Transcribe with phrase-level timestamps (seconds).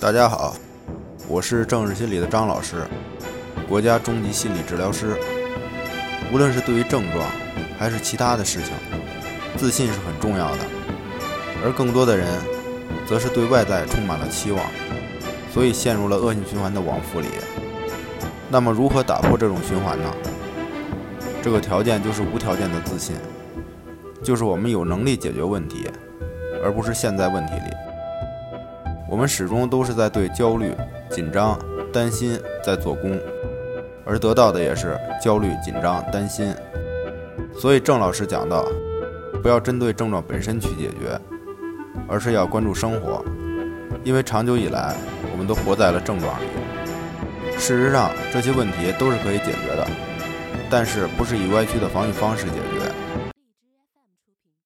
[0.00, 0.54] 大家好，
[1.28, 2.84] 我是政治心理的张老师，
[3.68, 5.16] 国家中级心理治疗师。
[6.32, 7.24] 无论是对于症状，
[7.78, 8.72] 还是其他的事情，
[9.56, 10.58] 自信是很重要的。
[11.64, 12.26] 而更多的人，
[13.06, 14.64] 则是对外在充满了期望，
[15.52, 17.28] 所以陷入了恶性循环的往复里。
[18.48, 20.12] 那么，如何打破这种循环呢？
[21.42, 23.16] 这个条件就是无条件的自信，
[24.22, 25.90] 就是我们有能力解决问题，
[26.62, 27.91] 而不是陷在问题里。
[29.12, 30.74] 我们始终都是在对焦虑、
[31.10, 31.58] 紧张、
[31.92, 33.20] 担心在做功，
[34.06, 36.50] 而得到的也是焦虑、紧张、担心。
[37.54, 38.64] 所以郑老师讲到，
[39.42, 41.20] 不要针对症状本身去解决，
[42.08, 43.22] 而是要关注生活，
[44.02, 44.94] 因为长久以来
[45.30, 46.46] 我们都活在了症状里。
[47.58, 49.86] 事实上，这些问题都是可以解决的，
[50.70, 52.90] 但是不是以歪曲的防御方式解决，